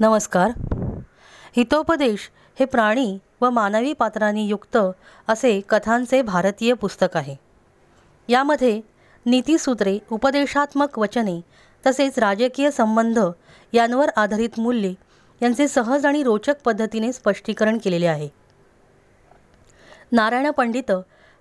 [0.00, 0.50] नमस्कार.
[1.56, 2.20] हितोपदेश
[2.58, 4.76] हे प्राणी व मानवी पात्रांनी युक्त
[5.28, 7.36] असे कथांचे भारतीय पुस्तक आहे.
[8.28, 8.80] यामध्ये
[9.26, 11.40] नीतीसूत्रे उपदेशात्मक वचने
[11.86, 13.18] तसेच राजकीय संबंध
[13.72, 14.94] यांवर आधारित मूल्ये
[15.42, 18.28] यांचे सहज आणि रोचक पद्धतीने स्पष्टीकरण केलेले आहे.
[20.12, 20.92] नारायण पंडित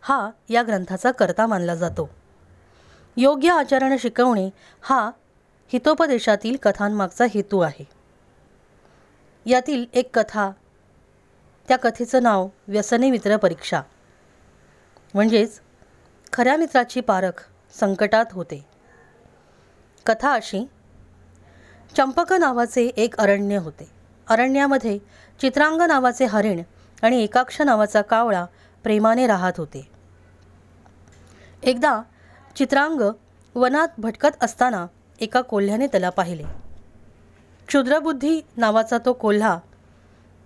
[0.02, 2.10] हा या ग्रंथाचा कर्ता मानला जातो.
[3.18, 4.50] योग्य आचरण शिकवणे
[4.82, 5.12] हा
[5.74, 7.93] हितोपदेशातील कथांमागचा हेतू आहे.
[9.46, 10.52] यातील एक कथा.
[11.68, 13.82] त्या कथेचं नाव व्यसने मित्र परीक्षा.
[15.14, 15.60] म्हणजेच
[16.34, 18.66] खऱ्या मित्राची पारख संकटात होते.
[20.06, 20.70] कथा अशी
[21.98, 23.92] चंपक नावाचे एक अरण्य होते.
[24.28, 25.00] अरण्यामध्ये
[25.42, 26.64] चित्रांग नावाचे हरिण
[27.02, 28.46] आणि एकाक्ष नावाचा कावळा
[28.84, 29.92] प्रेमाने राहत होते.
[31.64, 32.02] एकदा
[32.56, 33.02] चित्रांग
[33.56, 34.88] वनात भटकत असताना
[35.20, 36.63] एका कोल्ह्याने त्याला पाहिले.
[37.68, 39.58] क्षुद्रबुद्धी नावाचा तो कोल्हा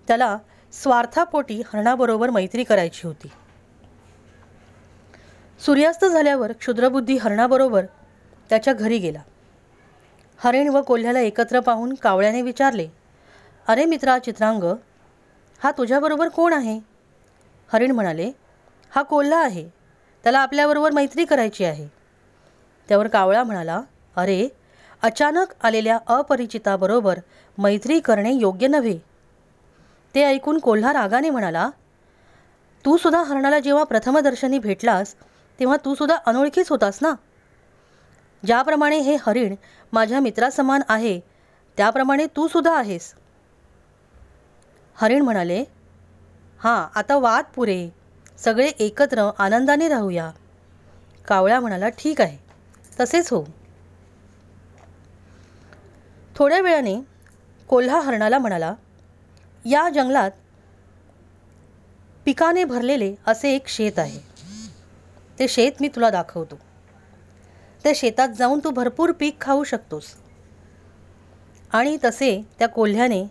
[0.08, 0.36] त्याला
[0.72, 3.30] स्वार्थापोटी हरणाबरोबर मैत्री करायची होती.
[5.60, 7.84] सूर्यास्त झाल्यावर क्षुद्रबुद्धी हरणाबरोबर
[8.50, 9.20] त्याच्या घरी गेला.
[10.38, 12.88] हरिण व कोल्ह्याला एकत्र पाहून कावळ्याने विचारले
[13.66, 14.62] अरे मित्रा चित्रांग
[15.60, 16.78] हा तुझ्याबरोबर कोण आहे?
[17.72, 18.30] हरिण म्हणाले
[18.90, 19.68] हा कोल्हा आहे
[20.24, 21.88] त्याला आपल्याबरोबर मैत्री करायची आहे.
[22.88, 23.80] त्यावर कावळा म्हणाला
[24.16, 24.48] अरे
[25.02, 27.18] अचानक आलेल्या अपरिचिताबरोबर
[27.58, 28.98] मैत्री करणे योग्य नव्हे.
[30.14, 31.70] ते ऐकून कोल्हा रागाने म्हणाला
[32.84, 35.14] तू सुद्धा हरणाला जेव्हा प्रथमदर्शनी भेटलास
[35.60, 37.12] तेव्हा तू सुद्धा अनोळखीच होतास ना?
[38.46, 39.54] ज्याप्रमाणे हे हरिण
[39.92, 41.20] माझ्या मित्रासमान आहे
[41.76, 43.14] त्याप्रमाणे तू सुद्धा आहेस.
[44.94, 45.64] हरिण म्हणाले
[46.58, 47.88] हां आता वाद पुरे.
[48.38, 50.30] सगळे एकत्र आनंदाने राहूया.
[51.28, 52.38] कावळा म्हणाला ठीक आहे.
[53.00, 53.44] तसेच हो.
[56.38, 57.00] थोड्या वेळाने
[57.68, 58.74] कोल्हा हरणाला म्हणाला
[59.66, 60.30] या जंगलात
[62.24, 64.20] पिकाने भरलेले असे एक शेत आहे.
[65.38, 66.58] ते शेत मी तुला दाखवतो.
[67.82, 70.04] त्या शेतात जाऊन तू भरपूर पीक खाऊ शकतोस.
[71.72, 73.24] आणि तसे त्या कोल्ह्याने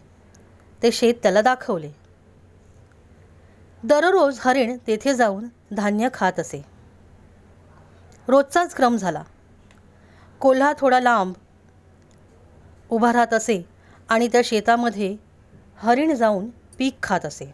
[0.83, 1.91] ते शेत त्याला दाखवले.
[3.83, 6.65] दररोज हरिण तेथे जाऊन धान्य खात असे.
[8.27, 9.23] रोजचाच क्रम झाला.
[10.39, 11.33] कोल्हा थोडा लांब
[12.89, 13.65] उभा राहत असे
[14.09, 15.15] आणि त्या शेतामध्ये
[15.77, 17.53] हरिण जाऊन पीक खात असे.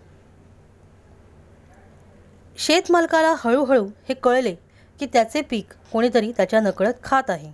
[2.57, 4.55] शेतमालकाला हळूहळू हे कळले
[4.99, 7.53] की त्याचे पीक कोणीतरी त्याच्या नकळत खात आहे.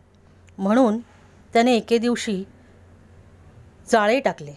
[0.57, 0.99] म्हणून
[1.53, 2.43] त्याने एके दिवशी
[3.91, 4.53] जाळे टाकले.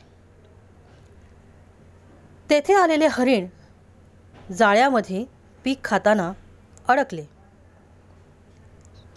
[2.50, 3.46] तेथे आलेले हरिण
[4.52, 5.24] जाळ्यामध्ये
[5.64, 6.32] पीक खाताना
[6.88, 7.24] अडकले.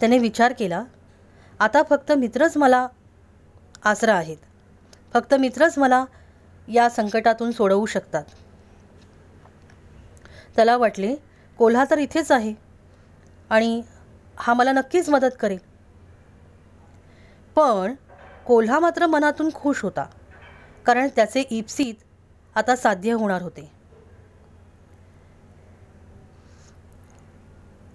[0.00, 0.84] त्याने विचार केला
[1.60, 2.86] आता फक्त मित्रच मला
[3.84, 4.36] आसरा आहेत.
[5.12, 6.04] फक्त मित्रच मला
[6.68, 8.24] या संकटातून सोडवू शकतात.
[10.56, 11.14] त्याला वाटले
[11.58, 12.54] कोल्हा तर इथेच आहे
[13.50, 13.82] आणि
[14.36, 15.58] हा मला नक्कीच मदत करेल.
[17.56, 17.94] पण
[18.46, 20.06] कोल्हा मात्र मनातून खुश होता
[20.86, 21.94] कारण त्याचे इप्सित
[22.54, 23.70] आता साध्य होणार होते.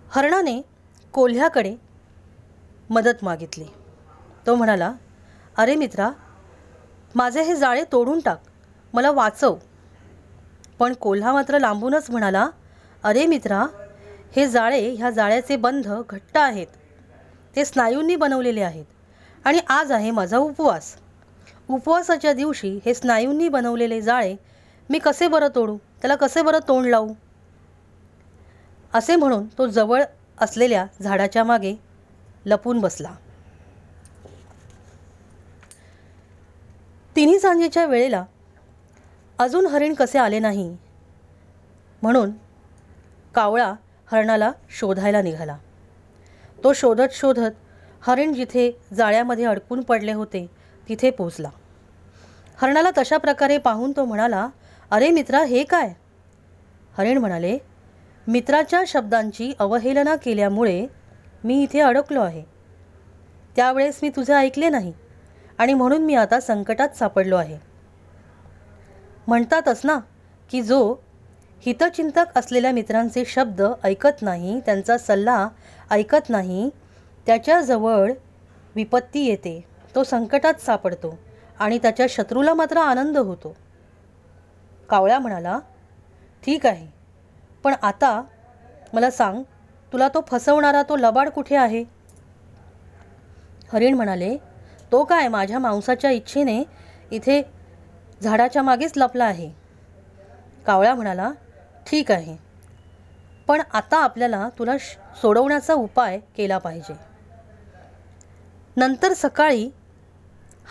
[0.09, 0.61] हरणाने
[1.13, 1.75] कोल्ह्याकडे
[2.89, 3.65] मदत मागितली.
[4.47, 4.91] तो म्हणाला
[5.55, 6.09] अरे मित्रा
[7.15, 8.39] माझे हे जाळे तोडून टाक
[8.93, 9.55] मला वाचव.
[10.79, 12.47] पण कोल्हा मात्र लांबूनच म्हणाला
[13.03, 13.65] अरे मित्रा
[14.35, 16.67] हे जाळे ह्या जाळ्याचे बंध घट्ट आहेत.
[17.55, 18.85] ते स्नायूंनी बनवलेले आहेत
[19.45, 20.95] आणि आज आहे माझा उपवास.
[21.69, 24.35] उपवासाच्या दिवशी हे स्नायूंनी बनवलेले जाळे
[24.89, 25.77] मी कसे बरं तोडू?
[26.01, 27.13] त्याला कसे बरं तोंड लावू?
[28.93, 30.03] असे म्हणून तो जवळ
[30.37, 31.75] असलेल्या झाडाच्या मागे
[32.45, 33.11] लपून बसला.
[37.21, 38.23] तिन्ही सांजेच्या वेळेला
[39.39, 40.77] अजून हरिण कसे आले नाही?
[42.01, 42.31] म्हणून
[43.35, 43.73] कावळा
[44.11, 45.57] हरणाला शोधायला निघाला.
[46.63, 47.59] तो शोधत शोधत
[48.01, 50.45] हरिण जिथे जाळ्यामध्ये अडकून पडले होते
[50.89, 51.49] तिथे पोचला
[52.57, 54.47] हरणाला तशा प्रकारे पाहून तो म्हणाला
[54.91, 55.93] अरे मित्रा हे काय?
[56.97, 57.57] हरिण म्हणाले
[58.27, 60.87] मित्राच्या शब्दांची अवहेलना केल्यामुळे
[61.43, 62.43] मी इथे अडकलो आहे.
[63.55, 64.93] त्यावेळेस मी तुझे ऐकले नाही.
[65.61, 67.57] आणि म्हणून मी आता संकटात सापडलो आहे.
[69.27, 69.97] म्हणतातच ना
[70.49, 70.79] की जो
[71.63, 75.47] हितचिंतक असलेल्या मित्रांचे शब्द ऐकत नाही त्यांचा सल्ला
[75.91, 76.69] ऐकत नाही
[77.27, 78.11] त्याच्याजवळ
[78.75, 79.59] विपत्ती येते
[79.95, 81.17] तो संकटात सापडतो
[81.59, 83.55] आणि त्याच्या शत्रूला मात्र आनंद होतो.
[84.89, 85.59] कावळा म्हणाला
[86.43, 86.87] ठीक आहे
[87.63, 88.21] पण आता
[88.93, 89.41] मला सांग
[89.93, 91.83] तुला तो फसवणारा तो लबाड कुठे आहे?
[93.73, 94.37] हरिण म्हणाले
[94.91, 96.63] तो काय माझ्या मांसाच्या इच्छेने
[97.11, 97.41] इथे
[98.23, 99.51] झाडाच्या मागेच लपला आहे?
[100.65, 101.31] कावळा म्हणाला
[101.87, 102.37] ठीक आहे.
[103.47, 106.93] पण आता आपल्याला तुला श- सोडवण्याचा उपाय केला पाहिजे.
[108.77, 109.69] नंतर सकाळी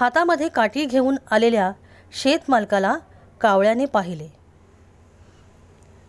[0.01, 1.73] हातामध्ये काठी घेऊन आलेल्या
[2.13, 2.97] शेतमालकाला
[3.41, 4.29] कावळ्याने पाहिले.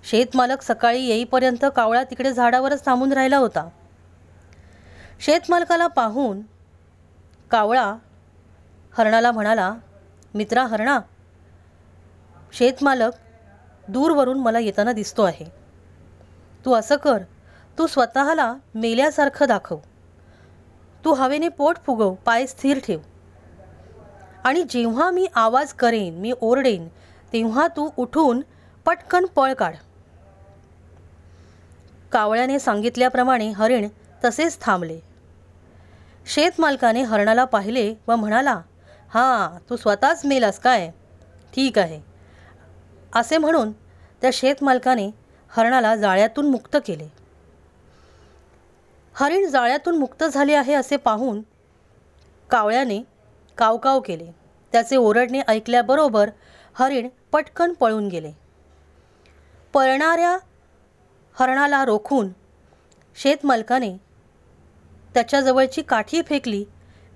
[0.03, 3.69] शेतमालक सकाळी येईपर्यंत कावळा तिकडे झाडावरच थांबून राहिला होता.
[5.19, 6.41] शेतमालकाला पाहून
[7.51, 7.95] कावळा
[8.97, 9.73] हरणाला म्हणाला
[10.33, 10.99] मित्रा हरणा
[12.53, 13.11] शेतमालक
[13.87, 15.45] दूरवरून मला येताना दिसतो आहे.
[16.65, 17.17] तू असं कर
[17.77, 19.77] तू स्वतःला मेल्यासारखं दाखव.
[21.05, 22.99] तू हवेने पोट फुगव पाय स्थिर ठेव.
[24.43, 26.87] आणि जेव्हा मी आवाज करेन मी ओरडेन
[27.33, 28.41] तेव्हा तू उठून
[28.85, 29.75] पटकन पळ काढ.
[32.11, 33.87] कावळ्याने सांगितल्याप्रमाणे हरिण
[34.25, 35.10] तसेच थांबले.
[36.25, 38.61] शेतमालकाने हरणाला पाहिले व म्हणाला
[39.09, 40.91] हां तू स्वतःच मेलास काय?
[41.55, 42.01] ठीक आहे.
[43.15, 43.71] असे म्हणून
[44.21, 45.09] त्या शेतमालकाने
[45.49, 47.07] हरणाला जाळ्यातून मुक्त केले.
[49.13, 51.41] हरिण जाळ्यातून मुक्त झाले आहे असे पाहून
[52.49, 53.01] कावळ्याने
[53.57, 54.31] कावकाव केले.
[54.71, 56.29] त्याचे ओरडणे ऐकल्याबरोबर
[56.73, 58.31] हरिण पटकन पळून गेले.
[59.73, 60.37] पळणाऱ्या
[61.39, 62.29] हरणाला रोखून
[63.15, 64.10] शेतमालकाने
[65.13, 66.65] त्याच्याजवळची काठी फेकली.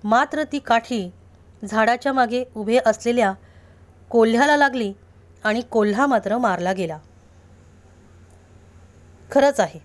[0.04, 1.10] मात्र ती काठी
[1.64, 3.32] झाडाच्या मागे उभे असलेल्या
[4.10, 4.92] कोल्ह्याला लागली
[5.44, 6.98] आणि कोल्हा मात्र मारला गेला.
[9.30, 9.80] खरंच आहे.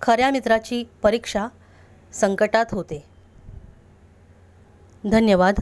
[0.00, 1.46] खऱ्या मित्राची परीक्षा
[2.12, 3.04] संकटात होते.
[5.10, 5.54] धन्यवाद.